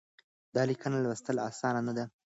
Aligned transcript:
دا 0.55 0.61
ليکنه 0.69 0.97
لوستل 1.05 1.37
اسانه 1.49 1.91
ده. 1.97 2.05